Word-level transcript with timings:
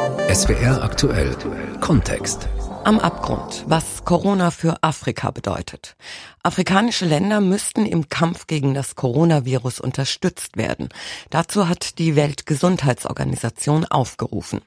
Bye. 0.00 0.19
SWR 0.32 0.84
aktuell 0.84 1.34
Kontext. 1.80 2.48
Am 2.84 3.00
Abgrund, 3.00 3.64
was 3.66 4.04
Corona 4.04 4.52
für 4.52 4.80
Afrika 4.80 5.32
bedeutet. 5.32 5.96
Afrikanische 6.42 7.04
Länder 7.04 7.42
müssten 7.42 7.84
im 7.84 8.08
Kampf 8.08 8.46
gegen 8.46 8.72
das 8.72 8.94
Coronavirus 8.94 9.80
unterstützt 9.80 10.56
werden. 10.56 10.88
Dazu 11.28 11.68
hat 11.68 11.98
die 11.98 12.16
Weltgesundheitsorganisation 12.16 13.84
aufgerufen. 13.84 14.62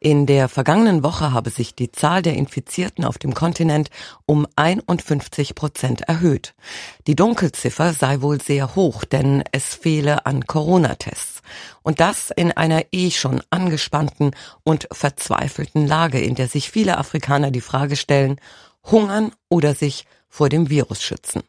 In 0.00 0.26
der 0.26 0.48
vergangenen 0.48 1.04
Woche 1.04 1.32
habe 1.32 1.50
sich 1.50 1.76
die 1.76 1.92
Zahl 1.92 2.22
der 2.22 2.34
Infizierten 2.34 3.04
auf 3.04 3.18
dem 3.18 3.34
Kontinent 3.34 3.90
um 4.26 4.48
51 4.56 5.54
Prozent 5.54 6.00
erhöht. 6.02 6.54
Die 7.06 7.14
Dunkelziffer 7.14 7.92
sei 7.92 8.20
wohl 8.22 8.40
sehr 8.40 8.74
hoch, 8.74 9.04
denn 9.04 9.44
es 9.52 9.74
fehle 9.76 10.26
an 10.26 10.46
Corona-Tests. 10.46 11.42
Und 11.82 12.00
das 12.00 12.30
in 12.34 12.50
einer 12.50 12.82
eh 12.90 13.12
schon 13.12 13.40
angespannten 13.50 14.32
und 14.64 14.88
verzweifelten 15.02 15.84
Lage, 15.84 16.20
in 16.20 16.36
der 16.36 16.46
sich 16.46 16.70
viele 16.70 16.96
Afrikaner 16.96 17.50
die 17.50 17.60
Frage 17.60 17.96
stellen, 17.96 18.36
hungern 18.84 19.32
oder 19.48 19.74
sich 19.74 20.06
vor 20.28 20.48
dem 20.48 20.70
Virus 20.70 21.02
schützen. 21.02 21.42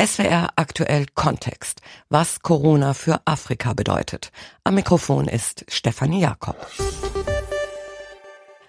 SWR 0.00 0.48
aktuell 0.56 1.06
Kontext, 1.14 1.80
was 2.08 2.40
Corona 2.40 2.94
für 2.94 3.20
Afrika 3.24 3.72
bedeutet. 3.72 4.32
Am 4.64 4.74
Mikrofon 4.74 5.28
ist 5.28 5.64
Stefanie 5.68 6.22
Jakob. 6.22 6.56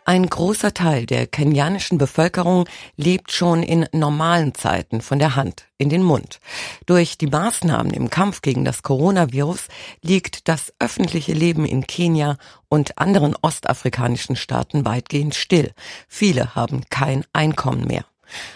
Ein 0.09 0.25
großer 0.25 0.73
Teil 0.73 1.05
der 1.05 1.27
kenianischen 1.27 1.99
Bevölkerung 1.99 2.65
lebt 2.97 3.31
schon 3.31 3.61
in 3.61 3.85
normalen 3.91 4.55
Zeiten 4.55 5.01
von 5.01 5.19
der 5.19 5.35
Hand 5.35 5.67
in 5.77 5.89
den 5.89 6.01
Mund. 6.01 6.39
Durch 6.87 7.19
die 7.19 7.27
Maßnahmen 7.27 7.93
im 7.93 8.09
Kampf 8.09 8.41
gegen 8.41 8.65
das 8.65 8.81
Coronavirus 8.81 9.67
liegt 10.01 10.47
das 10.47 10.73
öffentliche 10.79 11.33
Leben 11.33 11.63
in 11.63 11.85
Kenia 11.85 12.37
und 12.69 12.97
anderen 12.97 13.35
ostafrikanischen 13.39 14.35
Staaten 14.35 14.83
weitgehend 14.83 15.35
still. 15.35 15.73
Viele 16.07 16.55
haben 16.55 16.85
kein 16.89 17.23
Einkommen 17.31 17.85
mehr. 17.85 18.03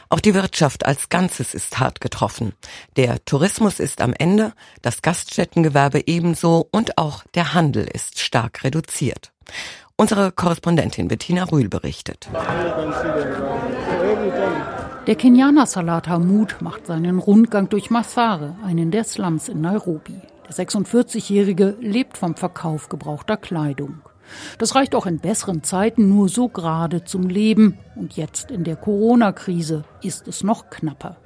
Auch 0.09 0.21
die 0.21 0.33
Wirtschaft 0.33 0.87
als 0.87 1.09
Ganzes 1.09 1.53
ist 1.53 1.79
hart 1.79 2.01
getroffen. 2.01 2.53
Der 2.95 3.23
Tourismus 3.25 3.79
ist 3.79 4.01
am 4.01 4.13
Ende, 4.17 4.53
das 4.81 5.03
Gaststättengewerbe 5.03 6.01
ebenso 6.07 6.67
und 6.71 6.97
auch 6.97 7.23
der 7.35 7.53
Handel 7.53 7.85
ist 7.85 8.19
stark 8.19 8.63
reduziert. 8.63 9.31
Unsere 9.95 10.31
Korrespondentin 10.31 11.07
Bettina 11.07 11.43
Rühl 11.43 11.69
berichtet. 11.69 12.27
Der 15.05 15.15
Kenianer 15.15 15.67
Salat 15.67 16.07
Hamud 16.07 16.57
macht 16.61 16.87
seinen 16.87 17.19
Rundgang 17.19 17.69
durch 17.69 17.91
Massare, 17.91 18.55
einen 18.65 18.89
der 18.89 19.03
Slums 19.03 19.49
in 19.49 19.61
Nairobi. 19.61 20.19
Der 20.47 20.65
46-Jährige 20.65 21.77
lebt 21.79 22.17
vom 22.17 22.35
Verkauf 22.35 22.89
gebrauchter 22.89 23.37
Kleidung. 23.37 24.01
Das 24.57 24.73
reicht 24.73 24.95
auch 24.95 25.05
in 25.05 25.19
besseren 25.19 25.63
Zeiten 25.63 26.09
nur 26.09 26.27
so 26.27 26.47
gerade 26.49 27.03
zum 27.03 27.29
Leben. 27.29 27.77
Und 27.95 28.17
jetzt 28.17 28.49
in 28.49 28.63
der 28.63 28.77
Corona-Krise 28.77 29.83
ist 30.01 30.27
es 30.27 30.43
noch 30.43 30.71
knapper. 30.71 31.17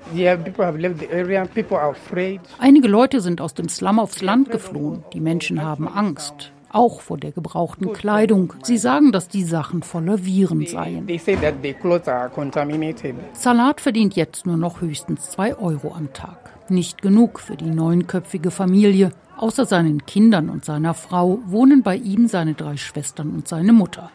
Einige 2.59 2.87
Leute 2.89 3.21
sind 3.21 3.39
aus 3.39 3.53
dem 3.53 3.69
Slum 3.69 3.99
aufs 3.99 4.21
Land 4.21 4.51
geflohen. 4.51 5.05
Die 5.13 5.21
Menschen 5.21 5.63
haben 5.63 5.87
Angst 5.87 6.51
auch 6.69 7.01
vor 7.01 7.17
der 7.17 7.31
gebrauchten 7.31 7.93
Kleidung. 7.93 8.53
Sie 8.63 8.77
sagen, 8.77 9.11
dass 9.11 9.27
die 9.27 9.43
Sachen 9.43 9.83
voller 9.83 10.25
Viren 10.25 10.65
seien. 10.65 11.07
Salat 13.33 13.81
verdient 13.81 14.15
jetzt 14.15 14.45
nur 14.45 14.57
noch 14.57 14.81
höchstens 14.81 15.31
zwei 15.31 15.55
Euro 15.57 15.93
am 15.93 16.13
Tag. 16.13 16.37
Nicht 16.69 17.01
genug 17.01 17.39
für 17.39 17.55
die 17.55 17.69
neunköpfige 17.69 18.51
Familie. 18.51 19.11
Außer 19.37 19.65
seinen 19.65 20.05
Kindern 20.05 20.49
und 20.49 20.65
seiner 20.65 20.93
Frau 20.95 21.39
wohnen 21.45 21.83
bei 21.83 21.95
ihm 21.95 22.27
seine 22.27 22.55
drei 22.55 22.75
Schwestern 22.75 23.31
und 23.31 23.47
seine 23.47 23.71
Mutter. 23.71 24.09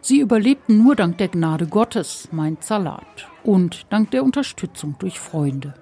Sie 0.00 0.20
überlebten 0.20 0.78
nur 0.82 0.96
dank 0.96 1.18
der 1.18 1.28
Gnade 1.28 1.66
Gottes, 1.66 2.28
meint 2.32 2.64
Salat, 2.64 3.28
und 3.44 3.86
dank 3.90 4.10
der 4.10 4.24
Unterstützung 4.24 4.96
durch 4.98 5.20
Freunde. 5.20 5.74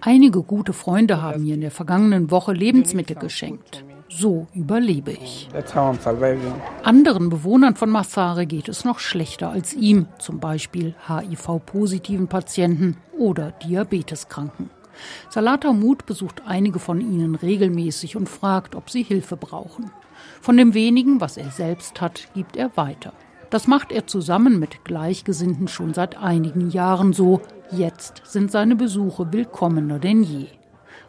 Einige 0.00 0.42
gute 0.42 0.72
Freunde 0.72 1.22
haben 1.22 1.42
mir 1.42 1.54
in 1.54 1.60
der 1.60 1.70
vergangenen 1.70 2.30
Woche 2.30 2.52
Lebensmittel 2.52 3.16
geschenkt. 3.16 3.84
So 4.08 4.46
überlebe 4.54 5.10
ich. 5.10 5.48
Anderen 6.84 7.30
Bewohnern 7.30 7.74
von 7.74 7.90
Massare 7.90 8.46
geht 8.46 8.68
es 8.68 8.84
noch 8.84 9.00
schlechter 9.00 9.50
als 9.50 9.74
ihm, 9.74 10.06
zum 10.18 10.38
Beispiel 10.38 10.94
HIV-positiven 11.08 12.28
Patienten 12.28 12.96
oder 13.18 13.50
Diabeteskranken. 13.52 14.70
Salata 15.30 15.72
Mut 15.72 16.06
besucht 16.06 16.42
einige 16.46 16.78
von 16.78 17.00
ihnen 17.00 17.34
regelmäßig 17.34 18.16
und 18.16 18.28
fragt, 18.28 18.76
ob 18.76 18.90
sie 18.90 19.02
Hilfe 19.02 19.36
brauchen. 19.36 19.90
Von 20.40 20.56
dem 20.56 20.74
wenigen, 20.74 21.20
was 21.20 21.36
er 21.36 21.50
selbst 21.50 22.00
hat, 22.00 22.28
gibt 22.34 22.56
er 22.56 22.76
weiter. 22.76 23.12
Das 23.50 23.66
macht 23.66 23.92
er 23.92 24.06
zusammen 24.06 24.58
mit 24.58 24.84
Gleichgesinnten 24.84 25.68
schon 25.68 25.94
seit 25.94 26.16
einigen 26.16 26.70
Jahren 26.70 27.12
so. 27.12 27.40
Jetzt 27.70 28.22
sind 28.24 28.50
seine 28.50 28.76
Besuche 28.76 29.32
willkommener 29.32 29.98
denn 29.98 30.22
je 30.22 30.48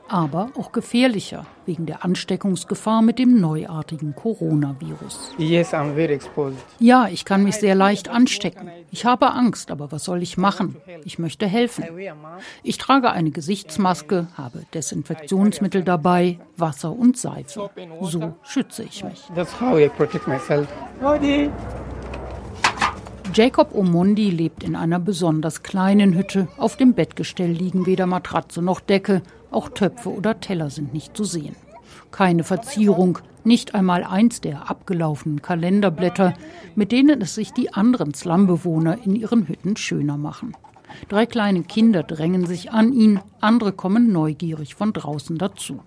aber 0.07 0.51
auch 0.57 0.71
gefährlicher 0.71 1.45
wegen 1.65 1.85
der 1.85 2.03
Ansteckungsgefahr 2.05 3.01
mit 3.01 3.17
dem 3.17 3.39
neuartigen 3.39 4.15
Coronavirus. 4.15 5.33
Ja, 6.79 7.07
ich 7.07 7.25
kann 7.25 7.43
mich 7.43 7.55
sehr 7.55 7.75
leicht 7.75 8.09
anstecken. 8.09 8.69
Ich 8.91 9.05
habe 9.05 9.31
Angst, 9.31 9.71
aber 9.71 9.91
was 9.91 10.03
soll 10.03 10.21
ich 10.21 10.37
machen? 10.37 10.75
Ich 11.03 11.17
möchte 11.17 11.47
helfen. 11.47 11.85
Ich 12.61 12.77
trage 12.77 13.11
eine 13.11 13.31
Gesichtsmaske, 13.31 14.27
habe 14.35 14.65
Desinfektionsmittel 14.73 15.83
dabei, 15.83 16.39
Wasser 16.55 16.91
und 16.91 17.17
Seife. 17.17 17.69
So 18.01 18.35
schütze 18.43 18.83
ich 18.83 19.03
mich. 19.03 19.23
Jacob 23.35 23.75
Omondi 23.75 24.29
lebt 24.29 24.63
in 24.63 24.77
einer 24.77 24.97
besonders 24.97 25.61
kleinen 25.61 26.15
Hütte. 26.15 26.47
Auf 26.55 26.77
dem 26.77 26.93
Bettgestell 26.93 27.51
liegen 27.51 27.85
weder 27.85 28.05
Matratze 28.05 28.61
noch 28.61 28.79
Decke. 28.79 29.23
Auch 29.51 29.67
Töpfe 29.67 30.09
oder 30.09 30.39
Teller 30.39 30.69
sind 30.69 30.93
nicht 30.93 31.17
zu 31.17 31.25
sehen. 31.25 31.57
Keine 32.11 32.45
Verzierung, 32.45 33.19
nicht 33.43 33.75
einmal 33.75 34.05
eins 34.05 34.39
der 34.39 34.69
abgelaufenen 34.69 35.41
Kalenderblätter, 35.41 36.33
mit 36.75 36.93
denen 36.93 37.19
es 37.19 37.35
sich 37.35 37.51
die 37.51 37.73
anderen 37.73 38.13
Slumbewohner 38.13 38.99
in 39.03 39.17
ihren 39.17 39.49
Hütten 39.49 39.75
schöner 39.75 40.15
machen. 40.15 40.55
Drei 41.09 41.25
kleine 41.25 41.63
Kinder 41.63 42.03
drängen 42.03 42.45
sich 42.45 42.71
an 42.71 42.93
ihn, 42.93 43.19
andere 43.41 43.71
kommen 43.71 44.11
neugierig 44.11 44.75
von 44.75 44.93
draußen 44.93 45.37
dazu. 45.37 45.81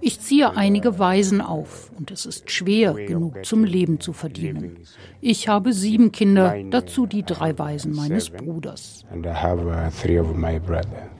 Ich 0.00 0.20
ziehe 0.20 0.56
einige 0.56 0.98
Waisen 0.98 1.40
auf 1.40 1.90
und 1.98 2.10
es 2.10 2.26
ist 2.26 2.50
schwer, 2.50 2.94
genug 2.94 3.44
zum 3.44 3.64
Leben 3.64 4.00
zu 4.00 4.12
verdienen. 4.12 4.76
Ich 5.20 5.48
habe 5.48 5.72
sieben 5.72 6.12
Kinder, 6.12 6.54
dazu 6.70 7.06
die 7.06 7.22
drei 7.24 7.58
Waisen 7.58 7.94
meines 7.94 8.30
Bruders. 8.30 9.04
Uh, 9.12 9.22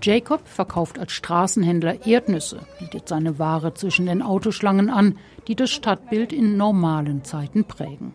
Jacob 0.02 0.46
verkauft 0.46 0.98
als 0.98 1.12
Straßenhändler 1.12 2.06
Erdnüsse, 2.06 2.60
bietet 2.78 3.08
seine 3.08 3.38
Ware 3.38 3.74
zwischen 3.74 4.06
den 4.06 4.22
Autoschlangen 4.22 4.90
an, 4.90 5.16
die 5.48 5.54
das 5.54 5.70
Stadtbild 5.70 6.32
in 6.32 6.56
normalen 6.56 7.24
Zeiten 7.24 7.64
prägen. 7.64 8.14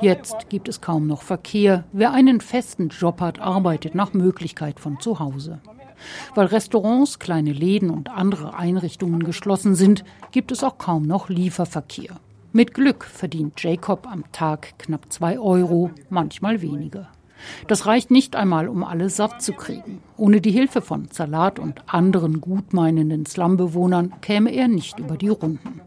Jetzt 0.00 0.48
gibt 0.48 0.68
es 0.68 0.80
kaum 0.80 1.06
noch 1.06 1.22
Verkehr. 1.22 1.84
Wer 1.92 2.12
einen 2.12 2.40
festen 2.40 2.88
Job 2.88 3.20
hat, 3.20 3.40
arbeitet 3.40 3.94
nach 3.94 4.12
Möglichkeit 4.12 4.80
von 4.80 5.00
zu 5.00 5.18
Hause. 5.18 5.60
Weil 6.34 6.46
Restaurants, 6.46 7.18
kleine 7.18 7.52
Läden 7.52 7.90
und 7.90 8.08
andere 8.08 8.54
Einrichtungen 8.54 9.22
geschlossen 9.22 9.74
sind, 9.74 10.04
gibt 10.32 10.52
es 10.52 10.64
auch 10.64 10.78
kaum 10.78 11.06
noch 11.06 11.28
Lieferverkehr. 11.28 12.16
Mit 12.52 12.74
Glück 12.74 13.04
verdient 13.04 13.62
Jacob 13.62 14.08
am 14.10 14.24
Tag 14.32 14.78
knapp 14.78 15.12
zwei 15.12 15.38
Euro, 15.38 15.90
manchmal 16.08 16.62
weniger. 16.62 17.08
Das 17.68 17.86
reicht 17.86 18.10
nicht 18.10 18.36
einmal, 18.36 18.68
um 18.68 18.84
alle 18.84 19.08
satt 19.08 19.42
zu 19.42 19.52
kriegen. 19.52 20.02
Ohne 20.16 20.40
die 20.40 20.50
Hilfe 20.50 20.82
von 20.82 21.08
Salat 21.10 21.58
und 21.58 21.82
anderen 21.86 22.40
gutmeinenden 22.40 23.24
Slumbewohnern 23.24 24.20
käme 24.20 24.50
er 24.50 24.68
nicht 24.68 24.98
über 24.98 25.16
die 25.16 25.28
Runden. 25.28 25.80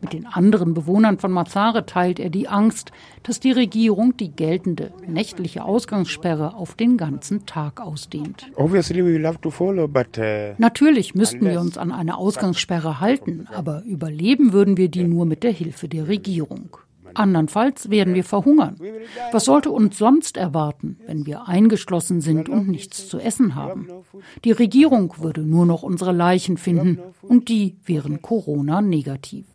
Mit 0.00 0.12
den 0.12 0.26
anderen 0.26 0.74
Bewohnern 0.74 1.18
von 1.18 1.32
Mazare 1.32 1.86
teilt 1.86 2.18
er 2.18 2.30
die 2.30 2.48
Angst, 2.48 2.92
dass 3.22 3.40
die 3.40 3.52
Regierung 3.52 4.16
die 4.16 4.30
geltende 4.30 4.92
nächtliche 5.06 5.64
Ausgangssperre 5.64 6.54
auf 6.54 6.74
den 6.74 6.96
ganzen 6.96 7.46
Tag 7.46 7.80
ausdehnt. 7.80 8.46
Uh, 8.56 8.68
Natürlich 10.58 11.14
müssten 11.14 11.44
wir 11.44 11.60
uns 11.60 11.78
an 11.78 11.92
eine 11.92 12.16
Ausgangssperre 12.16 13.00
halten, 13.00 13.46
aber 13.52 13.82
überleben 13.84 14.52
würden 14.52 14.76
wir 14.76 14.88
die 14.88 15.04
nur 15.04 15.26
mit 15.26 15.42
der 15.42 15.52
Hilfe 15.52 15.88
der 15.88 16.08
Regierung. 16.08 16.78
Andernfalls 17.14 17.90
werden 17.90 18.14
wir 18.14 18.24
verhungern. 18.24 18.76
Was 19.32 19.44
sollte 19.44 19.70
uns 19.70 19.98
sonst 19.98 20.36
erwarten, 20.36 20.98
wenn 21.06 21.26
wir 21.26 21.48
eingeschlossen 21.48 22.20
sind 22.20 22.48
und 22.48 22.68
nichts 22.68 23.08
zu 23.08 23.18
essen 23.18 23.54
haben? 23.54 23.88
Die 24.44 24.52
Regierung 24.52 25.14
würde 25.18 25.42
nur 25.42 25.66
noch 25.66 25.82
unsere 25.82 26.12
Leichen 26.12 26.56
finden 26.56 26.98
und 27.22 27.48
die 27.48 27.76
wären 27.84 28.22
Corona-negativ. 28.22 29.46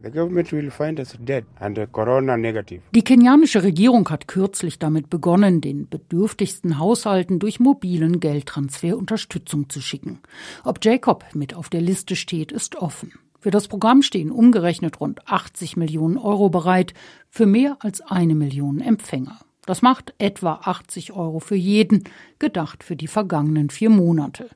Die 2.94 3.04
kenianische 3.04 3.64
Regierung 3.64 4.10
hat 4.10 4.28
kürzlich 4.28 4.80
damit 4.80 5.10
begonnen, 5.10 5.62
den 5.62 5.88
bedürftigsten 5.88 6.80
Haushalten 6.80 7.40
durch 7.40 7.60
mobilen 7.60 8.20
Geldtransfer 8.20 8.98
Unterstützung 8.98 9.70
zu 9.70 9.82
schicken. 9.82 10.20
Ob 10.64 10.84
Jacob 10.84 11.26
mit 11.34 11.56
auf 11.56 11.70
der 11.70 11.82
Liste 11.82 12.16
steht, 12.16 12.52
ist 12.52 12.76
offen. 12.76 13.14
Für 13.44 13.52
das 13.52 13.68
Programm 13.68 14.04
stehen 14.04 14.32
umgerechnet 14.32 15.02
rund 15.02 15.28
80 15.28 15.76
Millionen 15.76 16.18
Euro 16.18 16.48
bereit 16.48 16.94
für 17.30 17.46
mehr 17.46 17.76
als 17.82 18.00
eine 18.00 18.36
Million 18.36 18.80
Empfänger. 18.80 19.38
Das 19.66 19.82
macht 19.82 20.14
etwa 20.18 20.62
80 20.64 21.12
Euro 21.12 21.42
für 21.42 21.58
jeden, 21.58 22.06
gedacht 22.40 22.86
für 22.86 22.96
die 22.96 23.08
vergangenen 23.08 23.70
vier 23.70 23.90
Monate. 23.90 24.50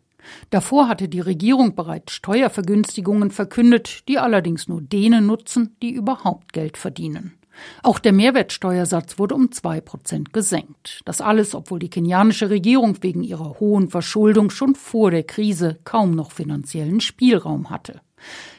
Davor 0.51 0.87
hatte 0.87 1.09
die 1.09 1.19
Regierung 1.19 1.75
bereits 1.75 2.13
Steuervergünstigungen 2.13 3.29
verkündet, 3.29 4.07
die 4.07 4.19
allerdings 4.19 4.69
nur 4.69 4.79
denen 4.79 5.25
nutzen, 5.25 5.75
die 5.81 5.91
überhaupt 5.91 6.53
Geld 6.53 6.77
verdienen. 6.77 7.33
Auch 7.83 7.99
der 7.99 8.13
Mehrwertsteuersatz 8.13 9.19
wurde 9.19 9.35
um 9.35 9.51
zwei 9.51 9.81
Prozent 9.81 10.31
gesenkt. 10.31 11.01
Das 11.03 11.19
alles, 11.19 11.55
obwohl 11.55 11.79
die 11.79 11.89
kenianische 11.89 12.49
Regierung 12.49 13.03
wegen 13.03 13.21
ihrer 13.21 13.59
hohen 13.59 13.89
Verschuldung 13.89 14.49
schon 14.49 14.75
vor 14.75 15.11
der 15.11 15.23
Krise 15.23 15.77
kaum 15.83 16.11
noch 16.11 16.31
finanziellen 16.31 17.01
Spielraum 17.01 17.69
hatte. 17.69 17.99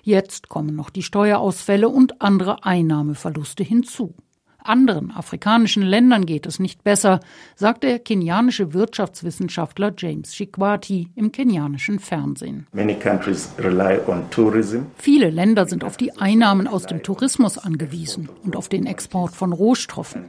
Jetzt 0.02 0.48
kommen 0.48 0.74
noch 0.74 0.90
die 0.90 1.02
Steuerausfälle 1.02 1.88
und 1.88 2.20
andere 2.22 2.64
Einnahmeverluste 2.64 3.64
hinzu. 3.64 4.14
Anderen 4.68 5.10
afrikanischen 5.10 5.82
Ländern 5.82 6.26
geht 6.26 6.44
es 6.44 6.58
nicht 6.58 6.84
besser, 6.84 7.20
sagt 7.56 7.84
der 7.84 7.98
kenianische 7.98 8.74
Wirtschaftswissenschaftler 8.74 9.94
James 9.96 10.34
Shikwati 10.34 11.08
im 11.14 11.32
kenianischen 11.32 11.98
Fernsehen. 11.98 12.66
Viele 14.96 15.30
Länder 15.30 15.66
sind 15.66 15.84
auf 15.84 15.96
die 15.96 16.12
Einnahmen 16.18 16.66
aus 16.66 16.84
dem 16.84 17.02
Tourismus 17.02 17.56
angewiesen 17.56 18.28
und 18.44 18.56
auf 18.56 18.68
den 18.68 18.84
Export 18.84 19.34
von 19.34 19.54
Rohstoffen. 19.54 20.26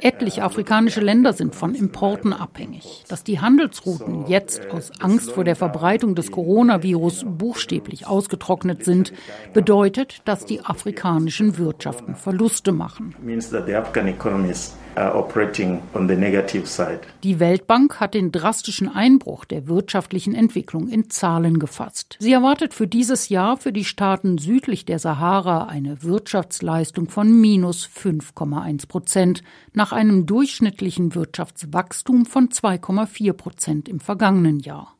Etliche 0.00 0.42
afrikanische 0.42 1.00
Länder 1.00 1.34
sind 1.34 1.54
von 1.54 1.74
Importen 1.74 2.32
abhängig. 2.32 3.04
Dass 3.08 3.24
die 3.24 3.40
Handelsrouten 3.40 4.26
jetzt 4.26 4.70
aus 4.70 4.90
Angst 5.00 5.32
vor 5.32 5.44
der 5.44 5.56
Verbreitung 5.56 6.14
des 6.14 6.30
Coronavirus 6.30 7.26
buchstäblich 7.28 8.06
ausgetrocknet 8.06 8.86
sind, 8.86 9.12
bedeutet, 9.52 10.22
dass 10.24 10.46
die 10.46 10.64
afrikanischen 10.64 11.58
Wirtschaften 11.58 12.14
Verluste 12.14 12.72
machen. 12.72 13.14
Die 17.22 17.40
Weltbank 17.40 18.00
hat 18.00 18.14
den 18.14 18.30
drastischen 18.30 18.88
Einbruch 18.88 19.44
der 19.44 19.66
wirtschaftlichen 19.66 20.34
Entwicklung 20.34 20.88
in 20.88 21.08
Zahlen 21.08 21.58
gefasst. 21.58 22.16
Sie 22.20 22.32
erwartet 22.32 22.74
für 22.74 22.86
dieses 22.86 23.28
Jahr 23.28 23.56
für 23.56 23.72
die 23.72 23.84
Staaten 23.84 24.38
südlich 24.38 24.84
der 24.84 24.98
Sahara 24.98 25.64
eine 25.64 26.02
Wirtschaftsleistung 26.02 27.08
von 27.08 27.32
minus 27.40 27.88
5,1 27.88 28.86
Prozent 28.86 29.42
nach 29.72 29.92
einem 29.92 30.26
durchschnittlichen 30.26 31.14
Wirtschaftswachstum 31.14 32.26
von 32.26 32.48
2,4 32.50 33.32
Prozent 33.32 33.88
im 33.88 34.00
vergangenen 34.00 34.60
Jahr. 34.60 34.96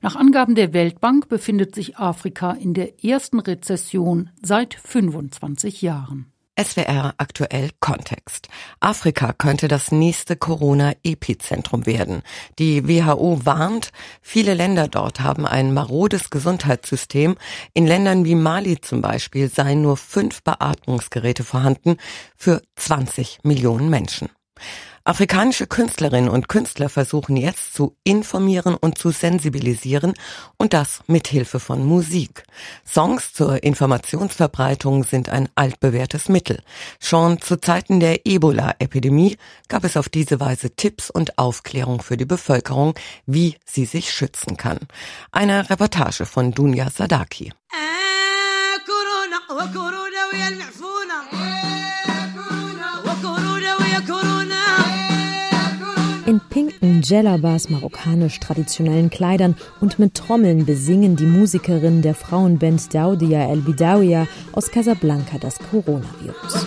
Nach 0.00 0.16
Angaben 0.16 0.54
der 0.54 0.72
Weltbank 0.72 1.28
befindet 1.28 1.74
sich 1.74 1.98
Afrika 1.98 2.52
in 2.52 2.72
der 2.74 3.04
ersten 3.04 3.38
Rezession 3.38 4.30
seit 4.42 4.74
25 4.74 5.82
Jahren. 5.82 6.32
SWR 6.58 7.14
aktuell 7.18 7.70
Kontext. 7.80 8.48
Afrika 8.80 9.32
könnte 9.32 9.68
das 9.68 9.92
nächste 9.92 10.36
Corona-Epizentrum 10.36 11.86
werden. 11.86 12.22
Die 12.58 12.88
WHO 12.88 13.44
warnt, 13.44 13.92
viele 14.22 14.54
Länder 14.54 14.88
dort 14.88 15.20
haben 15.20 15.46
ein 15.46 15.74
marodes 15.74 16.30
Gesundheitssystem. 16.30 17.36
In 17.74 17.86
Ländern 17.86 18.24
wie 18.24 18.34
Mali 18.34 18.80
zum 18.80 19.02
Beispiel 19.02 19.50
seien 19.50 19.82
nur 19.82 19.96
fünf 19.96 20.42
Beatmungsgeräte 20.42 21.44
vorhanden 21.44 21.96
für 22.36 22.62
20 22.76 23.40
Millionen 23.42 23.90
Menschen. 23.90 24.30
Afrikanische 25.06 25.68
Künstlerinnen 25.68 26.28
und 26.28 26.48
Künstler 26.48 26.88
versuchen 26.88 27.36
jetzt 27.36 27.74
zu 27.74 27.96
informieren 28.02 28.74
und 28.74 28.98
zu 28.98 29.12
sensibilisieren 29.12 30.14
und 30.56 30.72
das 30.72 30.98
mit 31.06 31.28
Hilfe 31.28 31.60
von 31.60 31.86
Musik. 31.86 32.42
Songs 32.84 33.32
zur 33.32 33.62
Informationsverbreitung 33.62 35.04
sind 35.04 35.28
ein 35.28 35.48
altbewährtes 35.54 36.28
Mittel. 36.28 36.60
Schon 36.98 37.40
zu 37.40 37.60
Zeiten 37.60 38.00
der 38.00 38.26
Ebola-Epidemie 38.26 39.36
gab 39.68 39.84
es 39.84 39.96
auf 39.96 40.08
diese 40.08 40.40
Weise 40.40 40.74
Tipps 40.74 41.08
und 41.08 41.38
Aufklärung 41.38 42.02
für 42.02 42.16
die 42.16 42.24
Bevölkerung, 42.24 42.94
wie 43.26 43.54
sie 43.64 43.84
sich 43.84 44.12
schützen 44.12 44.56
kann. 44.56 44.80
Eine 45.30 45.70
Reportage 45.70 46.26
von 46.26 46.50
Dunja 46.50 46.90
Sadaki. 46.90 47.52
Oh, 49.48 49.54
Corona, 49.72 50.16
In 54.32 54.65
pinken 56.56 57.02
Djellabas, 57.02 57.68
marokkanisch 57.68 58.40
traditionellen 58.40 59.10
Kleidern 59.10 59.56
und 59.82 59.98
mit 59.98 60.14
Trommeln 60.14 60.64
besingen 60.64 61.14
die 61.14 61.26
Musikerinnen 61.26 62.00
der 62.00 62.14
Frauenband 62.14 62.94
Daudia 62.94 63.46
El 63.50 63.60
Bidawiya 63.60 64.26
aus 64.52 64.70
Casablanca 64.70 65.36
das 65.38 65.58
Coronavirus. 65.58 66.66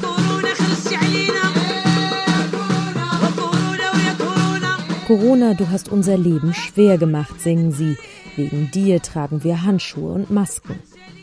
Corona, 5.07 5.55
du 5.55 5.67
hast 5.71 5.89
unser 5.91 6.19
Leben 6.19 6.53
schwer 6.53 6.99
gemacht, 6.99 7.41
singen 7.41 7.71
sie. 7.71 7.97
Wegen 8.35 8.69
dir 8.69 9.01
tragen 9.01 9.43
wir 9.43 9.63
Handschuhe 9.63 10.13
und 10.13 10.29
Masken. 10.29 10.75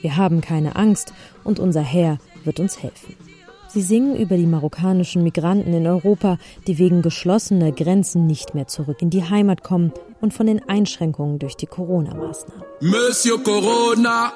Wir 0.02 0.16
haben 0.16 0.40
keine 0.40 0.74
Angst 0.74 1.12
und 1.44 1.60
unser 1.60 1.82
Herr 1.82 2.18
wird 2.42 2.58
uns 2.58 2.82
helfen. 2.82 3.14
Sie 3.68 3.82
singen 3.82 4.16
über 4.16 4.36
die 4.36 4.46
marokkanischen 4.46 5.22
Migranten 5.22 5.72
in 5.74 5.86
Europa, 5.86 6.38
die 6.66 6.78
wegen 6.78 7.02
geschlossener 7.02 7.72
Grenzen 7.72 8.26
nicht 8.26 8.54
mehr 8.54 8.66
zurück 8.66 9.02
in 9.02 9.10
die 9.10 9.24
Heimat 9.24 9.62
kommen 9.62 9.92
und 10.20 10.32
von 10.32 10.46
den 10.46 10.66
Einschränkungen 10.68 11.38
durch 11.38 11.56
die 11.56 11.66
Corona-Maßnahmen. 11.66 12.64
Monsieur 12.80 13.42
Corona, 13.42 14.32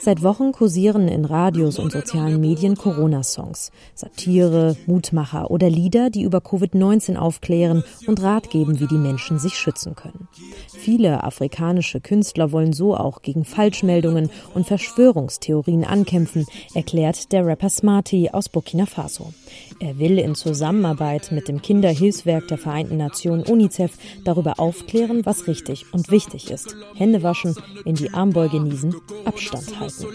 Seit 0.00 0.22
Wochen 0.22 0.52
kursieren 0.52 1.08
in 1.08 1.24
Radios 1.24 1.78
und 1.78 1.92
sozialen 1.92 2.40
Medien 2.40 2.76
Corona-Songs, 2.76 3.72
Satire, 3.94 4.76
Mutmacher 4.86 5.50
oder 5.50 5.70
Lieder, 5.70 6.10
die 6.10 6.22
über 6.22 6.38
Covid-19 6.38 7.16
aufklären 7.16 7.84
und 8.06 8.22
Rat 8.22 8.50
geben, 8.50 8.80
wie 8.80 8.86
die 8.86 8.98
Menschen 8.98 9.38
sich 9.38 9.54
schützen 9.54 9.94
können. 9.94 10.28
Viele 10.68 11.24
afrikanische 11.24 12.00
Künstler 12.00 12.52
wollen 12.52 12.74
so 12.74 12.94
auch 12.94 13.22
gegen 13.22 13.46
Falschmeldungen 13.46 14.30
und 14.54 14.66
Verschwörungstheorien 14.66 15.84
ankämpfen, 15.84 16.44
erklärt 16.74 17.32
der 17.32 17.46
Rapper 17.46 17.70
Smarty 17.70 18.28
aus 18.30 18.50
Burkina 18.50 18.84
Faso. 18.84 19.32
Er 19.80 19.98
will 19.98 20.18
in 20.18 20.34
Zusammenarbeit 20.34 21.32
mit 21.32 21.48
dem 21.48 21.62
Kinderhilfswerk 21.62 22.48
der 22.48 22.58
Vereinten 22.58 22.98
Nationen 22.98 23.44
UNICEF 23.44 23.92
darüber 24.24 24.60
aufklären, 24.60 25.24
was 25.24 25.46
richtig 25.46 25.86
und 25.92 26.10
wichtig 26.10 26.50
ist. 26.50 26.76
Hände 26.94 27.22
waschen, 27.22 27.54
in 27.84 27.94
die 27.94 28.12
Armbeuge 28.18 28.58
niesen, 28.58 28.96
Abstand 29.24 29.78
halten. 29.78 30.06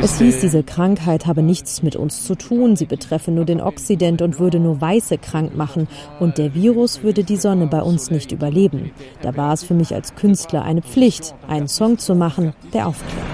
Es 0.00 0.18
hieß, 0.18 0.40
diese 0.40 0.62
Krankheit 0.62 1.26
habe 1.26 1.42
nichts 1.42 1.82
mit 1.82 1.96
uns 1.96 2.24
zu 2.24 2.36
tun, 2.36 2.76
sie 2.76 2.86
betreffe 2.86 3.32
nur 3.32 3.44
den 3.44 3.60
Okzident 3.60 4.22
und 4.22 4.38
würde 4.38 4.60
nur 4.60 4.80
Weiße 4.80 5.18
krank 5.18 5.56
machen 5.56 5.88
und 6.20 6.38
der 6.38 6.54
Virus 6.54 7.02
würde 7.02 7.24
die 7.24 7.36
Sonne 7.36 7.66
bei 7.66 7.82
uns 7.82 8.12
nicht 8.12 8.30
überleben. 8.30 8.92
Da 9.22 9.36
war 9.36 9.52
es 9.52 9.64
für 9.64 9.74
mich 9.74 9.92
als 9.92 10.14
Künstler 10.14 10.62
eine 10.62 10.82
Pflicht, 10.82 11.34
einen 11.48 11.66
Song 11.66 11.98
zu 11.98 12.14
machen, 12.14 12.52
der 12.72 12.86
aufklärt. 12.86 13.24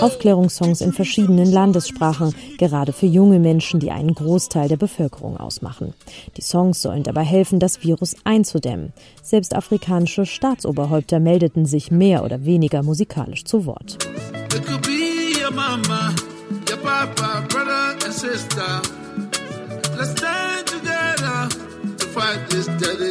Aufklärungssongs 0.00 0.80
in 0.80 0.92
verschiedenen 0.92 1.50
Landessprachen, 1.50 2.34
gerade 2.58 2.92
für 2.92 3.06
junge 3.06 3.38
Menschen, 3.38 3.80
die 3.80 3.90
einen 3.90 4.14
Großteil 4.14 4.68
der 4.68 4.76
Bevölkerung 4.76 5.36
ausmachen. 5.36 5.94
Die 6.36 6.42
Songs 6.42 6.82
sollen 6.82 7.02
dabei 7.02 7.24
helfen, 7.24 7.60
das 7.60 7.82
Virus 7.82 8.16
einzudämmen. 8.24 8.92
Selbst 9.22 9.54
afrikanische 9.54 10.26
Staatsoberhäupter 10.26 11.20
meldeten 11.20 11.66
sich 11.66 11.90
mehr 11.90 12.24
oder 12.24 12.44
weniger 12.44 12.82
musikalisch 12.82 13.44
zu 13.44 13.66
Wort. 13.66 13.98
Let's 19.96 20.10
stand 20.10 20.66
together 20.66 21.48
to 21.96 22.06
fight 22.08 22.50
this 22.50 22.66
deadly. 22.66 23.05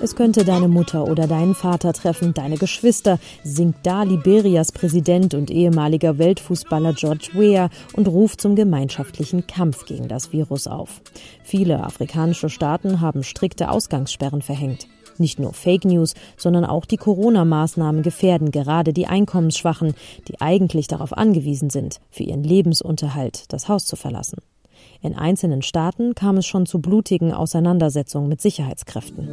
Es 0.00 0.14
könnte 0.14 0.44
deine 0.44 0.68
Mutter 0.68 1.08
oder 1.08 1.26
deinen 1.26 1.56
Vater 1.56 1.92
treffen, 1.92 2.32
deine 2.32 2.56
Geschwister, 2.56 3.18
singt 3.42 3.78
da 3.82 4.04
Liberias 4.04 4.70
Präsident 4.70 5.34
und 5.34 5.50
ehemaliger 5.50 6.18
Weltfußballer 6.18 6.92
George 6.92 7.30
Weah 7.32 7.68
und 7.94 8.06
ruft 8.06 8.40
zum 8.40 8.54
gemeinschaftlichen 8.54 9.48
Kampf 9.48 9.86
gegen 9.86 10.06
das 10.06 10.32
Virus 10.32 10.68
auf. 10.68 11.00
Viele 11.42 11.82
afrikanische 11.82 12.48
Staaten 12.48 13.00
haben 13.00 13.24
strikte 13.24 13.70
Ausgangssperren 13.70 14.40
verhängt. 14.40 14.86
Nicht 15.18 15.40
nur 15.40 15.52
Fake 15.52 15.84
News, 15.84 16.14
sondern 16.36 16.64
auch 16.64 16.84
die 16.84 16.96
Corona-Maßnahmen 16.96 18.02
gefährden 18.04 18.52
gerade 18.52 18.92
die 18.92 19.08
Einkommensschwachen, 19.08 19.94
die 20.28 20.40
eigentlich 20.40 20.86
darauf 20.86 21.12
angewiesen 21.12 21.70
sind, 21.70 21.98
für 22.08 22.22
ihren 22.22 22.44
Lebensunterhalt 22.44 23.52
das 23.52 23.68
Haus 23.68 23.84
zu 23.84 23.96
verlassen. 23.96 24.38
In 25.00 25.14
einzelnen 25.14 25.62
Staaten 25.62 26.14
kam 26.14 26.38
es 26.38 26.46
schon 26.46 26.66
zu 26.66 26.80
blutigen 26.80 27.32
Auseinandersetzungen 27.32 28.28
mit 28.28 28.40
Sicherheitskräften. 28.40 29.28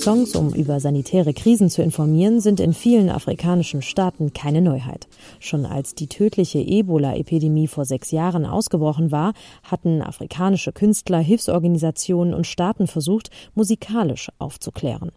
Songs, 0.00 0.34
um 0.34 0.54
über 0.54 0.80
sanitäre 0.80 1.34
Krisen 1.34 1.68
zu 1.68 1.82
informieren, 1.82 2.40
sind 2.40 2.58
in 2.58 2.72
vielen 2.72 3.10
afrikanischen 3.10 3.82
Staaten 3.82 4.32
keine 4.32 4.62
Neuheit. 4.62 5.08
Schon 5.40 5.66
als 5.66 5.94
die 5.94 6.06
tödliche 6.06 6.58
Ebola-Epidemie 6.58 7.68
vor 7.68 7.84
sechs 7.84 8.10
Jahren 8.10 8.46
ausgebrochen 8.46 9.12
war, 9.12 9.34
hatten 9.62 10.00
afrikanische 10.00 10.72
Künstler, 10.72 11.18
Hilfsorganisationen 11.18 12.32
und 12.32 12.46
Staaten 12.46 12.86
versucht, 12.86 13.30
musikalisch 13.54 14.30
aufzuklären. 14.38 15.12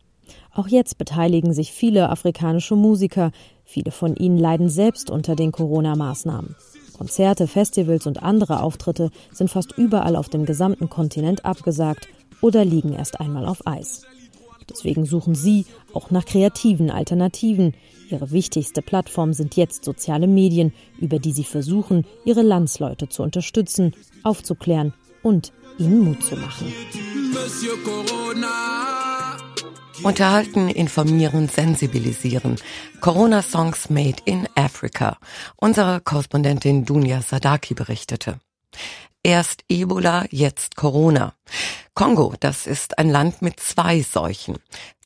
Auch 0.53 0.67
jetzt 0.67 0.97
beteiligen 0.97 1.53
sich 1.53 1.71
viele 1.71 2.09
afrikanische 2.09 2.75
Musiker. 2.75 3.31
Viele 3.63 3.91
von 3.91 4.15
ihnen 4.15 4.37
leiden 4.37 4.69
selbst 4.69 5.09
unter 5.09 5.35
den 5.35 5.51
Corona-Maßnahmen. 5.51 6.55
Konzerte, 6.97 7.47
Festivals 7.47 8.05
und 8.05 8.21
andere 8.21 8.61
Auftritte 8.61 9.09
sind 9.31 9.49
fast 9.49 9.77
überall 9.77 10.15
auf 10.15 10.29
dem 10.29 10.45
gesamten 10.45 10.89
Kontinent 10.89 11.43
abgesagt 11.43 12.07
oder 12.41 12.63
liegen 12.63 12.93
erst 12.93 13.19
einmal 13.19 13.45
auf 13.45 13.65
Eis. 13.65 14.03
Deswegen 14.69 15.05
suchen 15.05 15.35
sie 15.35 15.65
auch 15.93 16.11
nach 16.11 16.25
kreativen 16.25 16.89
Alternativen. 16.89 17.73
Ihre 18.09 18.31
wichtigste 18.31 18.81
Plattform 18.81 19.33
sind 19.33 19.55
jetzt 19.55 19.83
soziale 19.83 20.27
Medien, 20.27 20.73
über 20.99 21.19
die 21.19 21.31
sie 21.31 21.43
versuchen, 21.43 22.05
ihre 22.25 22.41
Landsleute 22.41 23.09
zu 23.09 23.23
unterstützen, 23.23 23.93
aufzuklären 24.23 24.93
und 25.21 25.51
ihnen 25.77 25.99
Mut 25.99 26.23
zu 26.23 26.35
machen. 26.35 26.73
Unterhalten, 30.01 30.69
informieren, 30.69 31.47
sensibilisieren. 31.47 32.55
Corona-Songs 32.99 33.89
made 33.89 34.17
in 34.25 34.47
Africa. 34.55 35.17
Unsere 35.55 36.01
Korrespondentin 36.01 36.85
Dunja 36.85 37.21
Sadaki 37.21 37.73
berichtete. 37.75 38.39
Erst 39.23 39.63
Ebola, 39.69 40.25
jetzt 40.31 40.75
Corona. 40.75 41.33
Kongo, 41.93 42.33
das 42.39 42.67
ist 42.67 42.97
ein 42.97 43.09
Land 43.09 43.41
mit 43.41 43.59
zwei 43.59 44.01
Seuchen. 44.01 44.57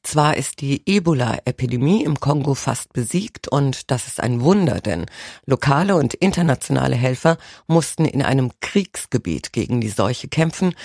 Zwar 0.07 0.37
ist 0.37 0.61
die 0.61 0.83
Ebola-Epidemie 0.85 2.05
im 2.05 2.21
Kongo 2.21 2.55
fast 2.55 2.93
besiegt 2.93 3.49
und 3.49 3.91
das 3.91 4.07
ist 4.07 4.21
ein 4.21 4.39
Wunder, 4.39 4.79
denn 4.79 5.05
lokale 5.45 5.97
und 5.97 6.13
internationale 6.13 6.95
Helfer 6.95 7.37
mussten 7.67 8.05
in 8.05 8.21
einem 8.21 8.53
Kriegsgebiet 8.61 9.51
gegen 9.51 9.81
die 9.81 9.89
Seuche 9.89 10.29
kämpfen. 10.29 10.75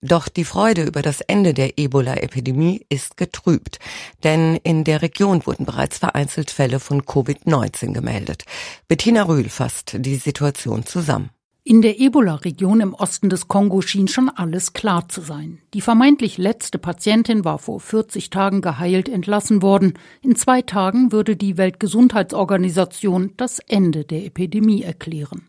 Doch 0.00 0.26
die 0.26 0.44
Freude 0.44 0.82
über 0.82 1.00
das 1.00 1.20
Ende 1.20 1.54
der 1.54 1.78
Ebola-Epidemie 1.78 2.84
ist 2.88 3.16
getrübt, 3.16 3.78
denn 4.24 4.56
in 4.56 4.82
der 4.82 5.00
Region 5.00 5.46
wurden 5.46 5.64
bereits 5.64 5.98
vereinzelt 5.98 6.50
Fälle 6.50 6.80
von 6.80 7.02
Covid-19 7.02 7.92
gemeldet. 7.92 8.44
Bettina 8.88 9.22
Rühl 9.22 9.48
fasst 9.48 9.94
die 9.96 10.16
Situation 10.16 10.84
zusammen. 10.84 11.30
In 11.64 11.80
der 11.80 12.00
Ebola-Region 12.00 12.80
im 12.80 12.92
Osten 12.92 13.30
des 13.30 13.46
Kongo 13.46 13.82
schien 13.82 14.08
schon 14.08 14.28
alles 14.28 14.72
klar 14.72 15.08
zu 15.08 15.20
sein. 15.20 15.58
Die 15.74 15.80
vermeintlich 15.80 16.36
letzte 16.36 16.76
Patientin 16.76 17.44
war 17.44 17.60
vor 17.60 17.78
40 17.78 18.30
Tagen 18.30 18.62
geheilt 18.62 19.08
entlassen 19.08 19.62
worden. 19.62 19.94
In 20.22 20.34
zwei 20.34 20.62
Tagen 20.62 21.12
würde 21.12 21.36
die 21.36 21.58
Weltgesundheitsorganisation 21.58 23.34
das 23.36 23.60
Ende 23.60 24.04
der 24.04 24.26
Epidemie 24.26 24.82
erklären. 24.82 25.46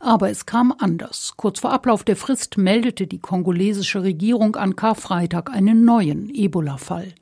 Aber 0.00 0.30
es 0.30 0.46
kam 0.46 0.74
anders. 0.76 1.34
Kurz 1.36 1.60
vor 1.60 1.70
Ablauf 1.72 2.02
der 2.02 2.16
Frist 2.16 2.58
meldete 2.58 3.06
die 3.06 3.20
kongolesische 3.20 4.02
Regierung 4.02 4.56
an 4.56 4.74
Karfreitag 4.74 5.48
einen 5.50 5.84
neuen 5.84 6.28
Ebola-Fall. 6.28 7.14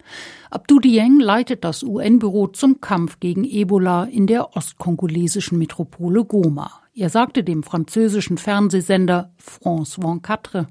Abdou 0.52 0.80
Dieng 0.80 1.20
leitet 1.20 1.62
das 1.62 1.84
UN-Büro 1.84 2.48
zum 2.48 2.80
Kampf 2.80 3.20
gegen 3.20 3.44
Ebola 3.44 4.02
in 4.02 4.26
der 4.26 4.56
ostkongolesischen 4.56 5.58
Metropole 5.58 6.24
Goma. 6.24 6.80
Er 6.92 7.08
sagte 7.08 7.44
dem 7.44 7.62
französischen 7.62 8.36
Fernsehsender 8.36 9.32
France 9.38 10.00
24. 10.00 10.66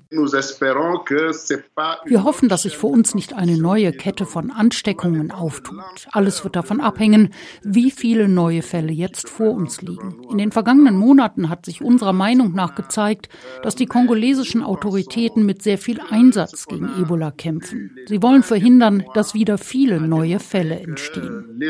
Wir 2.06 2.24
hoffen, 2.24 2.50
dass 2.50 2.64
sich 2.64 2.78
für 2.78 2.88
uns 2.88 3.16
nicht 3.16 3.34
eine 3.34 3.58
neue 3.58 3.94
Kette 3.94 4.26
von 4.26 4.52
Ansteckungen 4.52 5.32
auftut. 5.32 5.80
Alles 6.12 6.44
wird 6.44 6.58
davon 6.58 6.82
abhängen, 6.82 7.34
wie 7.64 7.90
viele 7.90 8.28
neue 8.28 8.64
Fälle 8.64 8.92
jetzt 8.92 9.30
vor 9.30 9.54
uns 9.54 9.82
liegen. 9.82 10.22
In 10.30 10.38
den 10.38 10.52
vergangenen 10.52 10.98
Monaten 10.98 11.48
hat 11.48 11.66
sich 11.66 11.82
unserer 11.82 12.14
Meinung 12.14 12.52
nach 12.52 12.76
gezeigt, 12.76 13.30
dass 13.64 13.76
die 13.76 13.86
kongolesischen 13.86 14.62
Autoritäten 14.62 15.46
mit 15.46 15.64
sehr 15.64 15.78
viel 15.78 16.02
Einsatz 16.10 16.68
gegen 16.68 16.90
Ebola 17.02 17.32
kämpfen. 17.32 17.98
Sie 18.08 18.22
wollen 18.22 18.44
verhindern, 18.44 19.06
dass 19.14 19.34
wieder 19.34 19.58
viele 19.70 20.02
neue 20.02 20.40
Fälle 20.40 20.80
entstehen. 20.80 21.62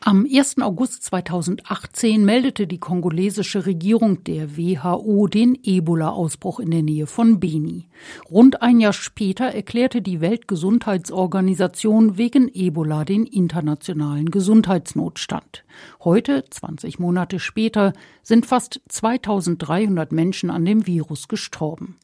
Am 0.00 0.26
1. 0.30 0.58
August 0.60 1.02
2018 1.04 2.04
2010 2.04 2.24
meldete 2.24 2.66
die 2.66 2.78
kongolesische 2.78 3.66
Regierung 3.66 4.24
der 4.24 4.56
WHO 4.56 5.26
den 5.26 5.58
Ebola-Ausbruch 5.62 6.60
in 6.60 6.70
der 6.70 6.82
Nähe 6.82 7.06
von 7.06 7.40
Beni. 7.40 7.88
Rund 8.30 8.62
ein 8.62 8.80
Jahr 8.80 8.92
später 8.92 9.46
erklärte 9.46 10.02
die 10.02 10.20
Weltgesundheitsorganisation 10.20 12.18
wegen 12.18 12.50
Ebola 12.52 13.04
den 13.04 13.24
internationalen 13.24 14.30
Gesundheitsnotstand. 14.30 15.64
Heute, 16.02 16.44
20 16.50 16.98
Monate 16.98 17.38
später, 17.38 17.92
sind 18.22 18.44
fast 18.44 18.80
2300 18.88 20.12
Menschen 20.12 20.50
an 20.50 20.64
dem 20.64 20.86
Virus 20.86 21.28
gestorben. 21.28 21.96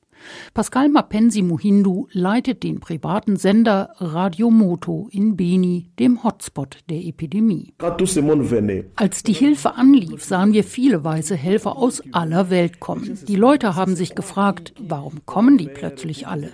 Pascal 0.55 0.89
Mapenzi 0.89 1.43
Muhindu 1.43 2.09
leitet 2.13 2.63
den 2.63 2.81
privaten 2.81 3.37
Sender 3.37 3.91
Radio 3.99 4.51
Moto 4.51 5.09
in 5.11 5.37
Beni, 5.37 5.91
dem 5.99 6.23
Hotspot 6.25 6.79
der 6.89 7.05
Epidemie. 7.05 7.75
Als 8.97 9.23
die 9.23 9.33
Hilfe 9.33 9.75
anlief, 9.75 10.25
sahen 10.25 10.53
wir 10.53 10.65
viele 10.65 11.05
weiße 11.05 11.35
Helfer 11.37 11.77
aus 11.77 12.03
aller 12.13 12.51
Welt 12.51 12.81
kommen. 12.81 13.19
Die 13.27 13.37
Leute 13.37 13.77
haben 13.77 13.97
sich 13.97 14.15
gefragt, 14.15 14.75
warum 14.79 15.25
kommen 15.27 15.59
die 15.59 15.69
plötzlich 15.69 16.27
alle? 16.27 16.51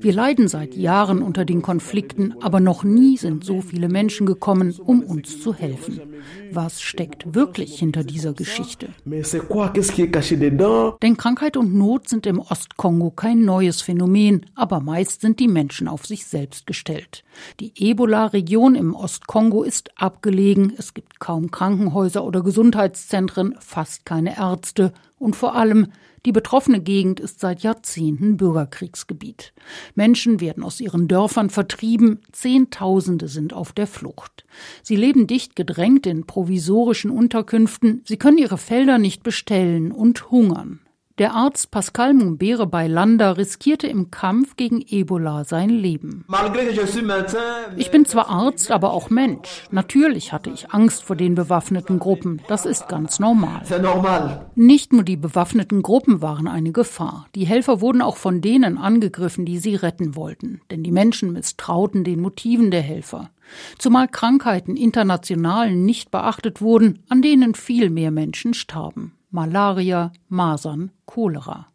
Wir 0.00 0.12
leiden 0.12 0.48
seit 0.48 0.74
Jahren 0.74 1.22
unter 1.22 1.44
den 1.44 1.62
Konflikten, 1.62 2.34
aber 2.40 2.60
noch 2.60 2.84
nie 2.84 3.16
sind 3.16 3.44
so 3.44 3.60
viele 3.60 3.88
Menschen 3.88 4.26
gekommen, 4.26 4.74
um 4.84 5.02
uns 5.02 5.40
zu 5.40 5.54
helfen. 5.54 6.00
Was 6.52 6.80
steckt 6.80 7.34
wirklich 7.34 7.78
hinter 7.78 8.04
dieser 8.04 8.32
Geschichte? 8.32 8.88
Denn 11.02 11.16
Krankheit 11.16 11.56
und 11.56 11.74
Not 11.74 12.08
sind 12.08 12.26
im 12.26 12.38
Ostkongo 12.38 13.03
Kongo 13.04 13.16
kein 13.16 13.44
neues 13.44 13.82
Phänomen, 13.82 14.46
aber 14.54 14.80
meist 14.80 15.20
sind 15.20 15.38
die 15.38 15.48
Menschen 15.48 15.88
auf 15.88 16.06
sich 16.06 16.24
selbst 16.24 16.66
gestellt. 16.66 17.22
Die 17.60 17.72
Ebola-Region 17.76 18.74
im 18.74 18.94
Ostkongo 18.94 19.62
ist 19.62 19.90
abgelegen, 20.00 20.72
es 20.78 20.94
gibt 20.94 21.20
kaum 21.20 21.50
Krankenhäuser 21.50 22.24
oder 22.24 22.42
Gesundheitszentren, 22.42 23.56
fast 23.60 24.06
keine 24.06 24.38
Ärzte 24.38 24.94
und 25.18 25.36
vor 25.36 25.54
allem 25.54 25.88
die 26.24 26.32
betroffene 26.32 26.80
Gegend 26.80 27.20
ist 27.20 27.40
seit 27.40 27.62
Jahrzehnten 27.62 28.38
Bürgerkriegsgebiet. 28.38 29.52
Menschen 29.94 30.40
werden 30.40 30.62
aus 30.62 30.80
ihren 30.80 31.06
Dörfern 31.06 31.50
vertrieben, 31.50 32.22
Zehntausende 32.32 33.28
sind 33.28 33.52
auf 33.52 33.74
der 33.74 33.86
Flucht. 33.86 34.46
Sie 34.82 34.96
leben 34.96 35.26
dicht 35.26 35.56
gedrängt 35.56 36.06
in 36.06 36.24
provisorischen 36.24 37.10
Unterkünften, 37.10 38.00
sie 38.06 38.16
können 38.16 38.38
ihre 38.38 38.56
Felder 38.56 38.96
nicht 38.96 39.22
bestellen 39.22 39.92
und 39.92 40.30
hungern. 40.30 40.80
Der 41.18 41.32
Arzt 41.32 41.70
Pascal 41.70 42.12
Mumbere 42.12 42.66
bei 42.66 42.88
Landa 42.88 43.30
riskierte 43.30 43.86
im 43.86 44.10
Kampf 44.10 44.56
gegen 44.56 44.84
Ebola 44.84 45.44
sein 45.44 45.68
Leben. 45.68 46.24
Ich 47.76 47.92
bin 47.92 48.04
zwar 48.04 48.28
Arzt, 48.30 48.72
aber 48.72 48.92
auch 48.92 49.10
Mensch. 49.10 49.62
Natürlich 49.70 50.32
hatte 50.32 50.50
ich 50.50 50.72
Angst 50.72 51.04
vor 51.04 51.14
den 51.14 51.36
bewaffneten 51.36 52.00
Gruppen. 52.00 52.42
Das 52.48 52.66
ist 52.66 52.88
ganz 52.88 53.20
normal. 53.20 53.62
Nicht 54.56 54.92
nur 54.92 55.04
die 55.04 55.16
bewaffneten 55.16 55.82
Gruppen 55.82 56.20
waren 56.20 56.48
eine 56.48 56.72
Gefahr. 56.72 57.28
Die 57.36 57.46
Helfer 57.46 57.80
wurden 57.80 58.02
auch 58.02 58.16
von 58.16 58.40
denen 58.40 58.76
angegriffen, 58.76 59.44
die 59.44 59.58
sie 59.58 59.76
retten 59.76 60.16
wollten. 60.16 60.62
Denn 60.72 60.82
die 60.82 60.90
Menschen 60.90 61.32
misstrauten 61.32 62.02
den 62.02 62.20
Motiven 62.20 62.72
der 62.72 62.82
Helfer. 62.82 63.30
Zumal 63.78 64.08
Krankheiten 64.08 64.76
international 64.76 65.76
nicht 65.76 66.10
beachtet 66.10 66.60
wurden, 66.60 67.04
an 67.08 67.22
denen 67.22 67.54
viel 67.54 67.88
mehr 67.88 68.10
Menschen 68.10 68.52
starben. 68.52 69.12
Malaria, 69.34 70.12
Masern, 70.28 70.92
Cholera. 71.06 71.66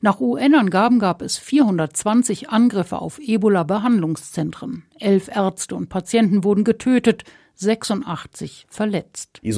Nach 0.00 0.18
UN-Angaben 0.18 0.98
gab 0.98 1.22
es 1.22 1.38
420 1.38 2.50
Angriffe 2.50 2.98
auf 2.98 3.20
Ebola-Behandlungszentren. 3.20 4.82
Elf 4.98 5.28
Ärzte 5.28 5.76
und 5.76 5.88
Patienten 5.88 6.42
wurden 6.42 6.64
getötet, 6.64 7.22
86 7.60 8.66
verletzt. 8.70 9.38
Die 9.42 9.52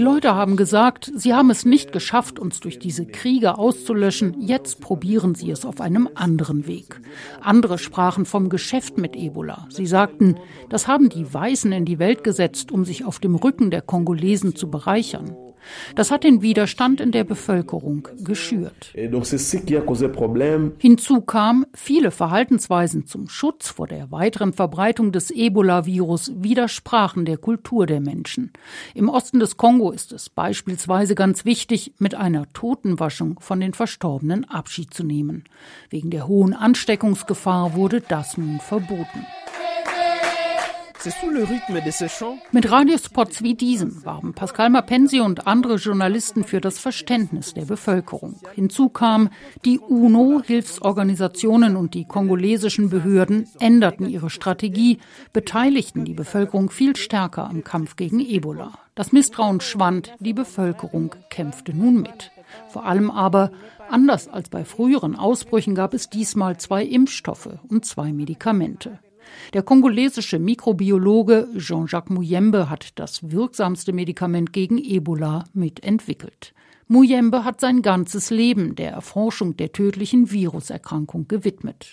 Leute 0.00 0.34
haben 0.34 0.56
gesagt, 0.56 1.12
sie 1.16 1.34
haben 1.34 1.50
es 1.50 1.64
nicht 1.64 1.92
geschafft, 1.92 2.38
uns 2.38 2.60
durch 2.60 2.78
diese 2.78 3.06
Kriege 3.06 3.58
auszulöschen. 3.58 4.40
Jetzt 4.40 4.80
probieren 4.80 5.34
sie 5.34 5.50
es 5.50 5.64
auf 5.64 5.80
einem 5.80 6.08
anderen 6.14 6.68
Weg. 6.68 7.00
Andere 7.40 7.78
sprachen 7.78 8.24
vom 8.24 8.50
Geschäft 8.50 8.98
mit 8.98 9.16
Ebola. 9.16 9.66
Sie 9.68 9.86
sagten, 9.86 10.36
das 10.68 10.86
haben 10.86 11.08
die 11.08 11.34
Weißen 11.34 11.72
in 11.72 11.86
die 11.86 11.98
Welt 11.98 12.22
gesetzt, 12.22 12.70
um 12.70 12.84
sich 12.84 13.04
auf 13.04 13.18
dem 13.18 13.34
Rücken 13.34 13.72
der 13.72 13.82
Kongolesen 13.82 14.54
zu 14.54 14.70
bereichern. 14.70 15.36
Das 15.94 16.10
hat 16.10 16.24
den 16.24 16.42
Widerstand 16.42 17.00
in 17.00 17.12
der 17.12 17.24
Bevölkerung 17.24 18.08
geschürt. 18.22 18.92
Hinzu 20.78 21.20
kam, 21.20 21.66
viele 21.74 22.10
Verhaltensweisen 22.10 23.06
zum 23.06 23.28
Schutz 23.28 23.68
vor 23.68 23.86
der 23.86 24.10
weiteren 24.10 24.52
Verbreitung 24.52 25.12
des 25.12 25.30
Ebola-Virus 25.30 26.32
widersprachen 26.36 27.24
der 27.24 27.36
Kultur 27.36 27.86
der 27.86 28.00
Menschen. 28.00 28.52
Im 28.94 29.08
Osten 29.08 29.40
des 29.40 29.56
Kongo 29.56 29.90
ist 29.90 30.12
es 30.12 30.28
beispielsweise 30.28 31.14
ganz 31.14 31.44
wichtig, 31.44 31.92
mit 31.98 32.14
einer 32.14 32.52
Totenwaschung 32.52 33.40
von 33.40 33.60
den 33.60 33.74
Verstorbenen 33.74 34.44
Abschied 34.44 34.94
zu 34.94 35.04
nehmen. 35.04 35.44
Wegen 35.90 36.10
der 36.10 36.26
hohen 36.26 36.54
Ansteckungsgefahr 36.54 37.74
wurde 37.74 38.00
das 38.00 38.36
nun 38.36 38.60
verboten. 38.60 39.26
Mit 42.52 42.70
Radiospots 42.70 43.42
wie 43.42 43.54
diesem 43.54 44.04
warben 44.04 44.34
Pascal 44.34 44.70
Mapenzi 44.70 45.20
und 45.20 45.48
andere 45.48 45.74
Journalisten 45.74 46.44
für 46.44 46.60
das 46.60 46.78
Verständnis 46.78 47.54
der 47.54 47.64
Bevölkerung. 47.64 48.36
Hinzu 48.54 48.88
kam, 48.88 49.30
die 49.64 49.80
UNO, 49.80 50.42
Hilfsorganisationen 50.44 51.74
und 51.74 51.94
die 51.94 52.04
kongolesischen 52.04 52.88
Behörden 52.88 53.48
änderten 53.58 54.08
ihre 54.08 54.30
Strategie, 54.30 54.98
beteiligten 55.32 56.04
die 56.04 56.14
Bevölkerung 56.14 56.70
viel 56.70 56.94
stärker 56.94 57.50
am 57.50 57.64
Kampf 57.64 57.96
gegen 57.96 58.20
Ebola. 58.20 58.72
Das 58.94 59.10
Misstrauen 59.10 59.60
schwand, 59.60 60.12
die 60.20 60.34
Bevölkerung 60.34 61.16
kämpfte 61.30 61.74
nun 61.74 62.02
mit. 62.02 62.30
Vor 62.68 62.86
allem 62.86 63.10
aber, 63.10 63.50
anders 63.90 64.28
als 64.28 64.50
bei 64.50 64.64
früheren 64.64 65.16
Ausbrüchen, 65.16 65.74
gab 65.74 65.94
es 65.94 66.10
diesmal 66.10 66.58
zwei 66.58 66.84
Impfstoffe 66.84 67.58
und 67.68 67.84
zwei 67.86 68.12
Medikamente. 68.12 69.00
Der 69.54 69.62
kongolesische 69.62 70.38
Mikrobiologe 70.38 71.48
Jean-Jacques 71.58 72.10
Muyembe 72.10 72.70
hat 72.70 72.98
das 72.98 73.30
wirksamste 73.30 73.92
Medikament 73.92 74.52
gegen 74.52 74.78
Ebola 74.78 75.44
mitentwickelt. 75.52 76.54
Muyembe 76.88 77.44
hat 77.44 77.60
sein 77.60 77.80
ganzes 77.80 78.30
Leben 78.30 78.74
der 78.74 78.90
Erforschung 78.90 79.56
der 79.56 79.72
tödlichen 79.72 80.30
Viruserkrankung 80.30 81.26
gewidmet. 81.26 81.88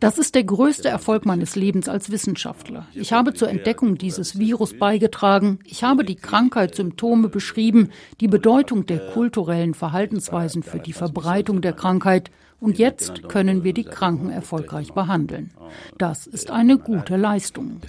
Das 0.00 0.18
ist 0.18 0.34
der 0.34 0.44
größte 0.44 0.88
Erfolg 0.88 1.26
meines 1.26 1.54
Lebens 1.54 1.88
als 1.88 2.10
Wissenschaftler. 2.10 2.86
Ich 2.92 3.12
habe 3.12 3.34
zur 3.34 3.48
Entdeckung 3.48 3.96
dieses 3.96 4.38
Virus 4.38 4.76
beigetragen. 4.76 5.60
Ich 5.64 5.84
habe 5.84 6.04
die 6.04 6.16
Krankheitssymptome 6.16 7.28
beschrieben, 7.28 7.90
die 8.20 8.28
Bedeutung 8.28 8.84
der 8.86 8.98
kulturellen 9.12 9.74
Verhaltensweisen 9.74 10.62
für 10.62 10.80
die 10.80 10.92
Verbreitung 10.92 11.60
der 11.60 11.72
Krankheit 11.72 12.30
und 12.64 12.78
jetzt 12.78 13.28
können 13.28 13.62
wir 13.62 13.74
die 13.74 13.84
Kranken 13.84 14.30
erfolgreich 14.30 14.92
behandeln. 14.92 15.52
Das 15.98 16.26
ist 16.26 16.50
eine 16.50 16.78
gute 16.78 17.16
Leistung, 17.16 17.80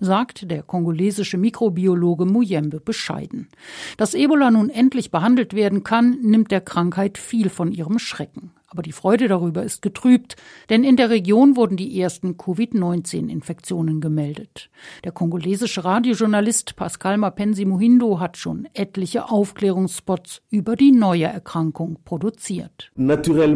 sagt 0.00 0.50
der 0.50 0.62
kongolesische 0.62 1.36
Mikrobiologe 1.36 2.24
Muyembe 2.24 2.80
bescheiden. 2.80 3.48
Dass 3.98 4.14
Ebola 4.14 4.50
nun 4.50 4.70
endlich 4.70 5.10
behandelt 5.10 5.54
werden 5.54 5.84
kann, 5.84 6.18
nimmt 6.22 6.50
der 6.50 6.62
Krankheit 6.62 7.18
viel 7.18 7.50
von 7.50 7.72
ihrem 7.72 7.98
Schrecken. 7.98 8.52
Aber 8.72 8.80
die 8.80 8.92
Freude 8.92 9.28
darüber 9.28 9.62
ist 9.62 9.82
getrübt, 9.82 10.36
denn 10.70 10.82
in 10.82 10.96
der 10.96 11.10
Region 11.10 11.56
wurden 11.56 11.76
die 11.76 12.00
ersten 12.00 12.38
Covid-19-Infektionen 12.38 14.00
gemeldet. 14.00 14.70
Der 15.04 15.12
kongolesische 15.12 15.84
Radiojournalist 15.84 16.74
Pascal 16.74 17.18
Mapenzi 17.18 17.66
Muhindo 17.66 18.18
hat 18.18 18.38
schon 18.38 18.66
etliche 18.72 19.28
Aufklärungsspots 19.28 20.40
über 20.48 20.74
die 20.74 20.90
neue 20.90 21.24
Erkrankung 21.24 21.98
produziert. 22.02 22.90
Natürlich 22.96 23.50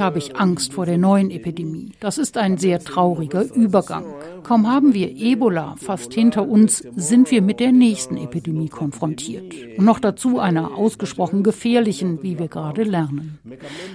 habe 0.00 0.18
ich 0.18 0.34
Angst 0.36 0.72
vor 0.72 0.86
der 0.86 0.98
neuen 0.98 1.30
Epidemie. 1.30 1.92
Das 2.00 2.18
ist 2.18 2.36
ein 2.36 2.58
sehr 2.58 2.80
trauriger 2.80 3.44
Übergang. 3.54 4.04
Kaum 4.42 4.66
haben 4.66 4.94
wir 4.94 5.16
Ebola 5.16 5.76
fast 5.78 6.12
hinter 6.12 6.48
uns, 6.48 6.78
sind 6.96 7.30
wir 7.30 7.40
mit 7.40 7.60
der 7.60 7.70
nächsten 7.70 8.16
Epidemie 8.16 8.68
konfrontiert. 8.68 9.54
Und 9.76 9.84
noch 9.84 10.00
dazu 10.00 10.40
einer 10.40 10.76
ausgesprochen 10.76 11.44
gefährlichen, 11.44 12.20
wie 12.22 12.36
wir 12.40 12.48
gerade 12.48 12.82
lernen. 12.82 13.27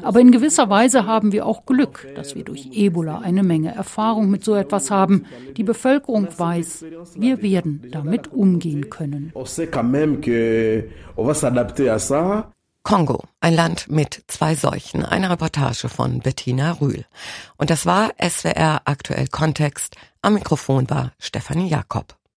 Aber 0.01 0.19
in 0.19 0.31
gewisser 0.31 0.69
Weise 0.69 1.05
haben 1.05 1.31
wir 1.31 1.45
auch 1.45 1.65
Glück, 1.65 2.07
dass 2.15 2.35
wir 2.35 2.43
durch 2.43 2.69
Ebola 2.71 3.19
eine 3.19 3.43
Menge 3.43 3.73
Erfahrung 3.73 4.29
mit 4.29 4.43
so 4.43 4.55
etwas 4.55 4.91
haben. 4.91 5.25
Die 5.57 5.63
Bevölkerung 5.63 6.27
weiß, 6.35 6.85
wir 7.15 7.41
werden 7.41 7.87
damit 7.91 8.31
umgehen 8.31 8.89
können. 8.89 9.31
Kongo, 12.83 13.23
ein 13.39 13.55
Land 13.55 13.89
mit 13.89 14.23
zwei 14.27 14.55
Seuchen. 14.55 15.05
Eine 15.05 15.29
Reportage 15.29 15.87
von 15.87 16.19
Bettina 16.19 16.73
Rühl. 16.81 17.05
Und 17.55 17.69
das 17.69 17.85
war 17.85 18.11
SWR 18.19 18.81
aktuell 18.83 19.27
Kontext. 19.27 19.95
Am 20.21 20.33
Mikrofon 20.33 20.89
war 20.89 21.13
Stefanie 21.17 21.69
Jakob. 21.69 22.17